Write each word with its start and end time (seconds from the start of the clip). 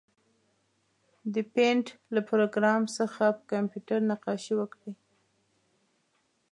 د 1.33 1.35
پېنټ 1.53 1.85
له 2.13 2.21
پروګرام 2.29 2.81
څخه 2.97 3.23
په 3.37 3.41
کمپیوټر 3.51 3.99
نقاشي 4.11 4.53
وکړئ. 4.57 4.91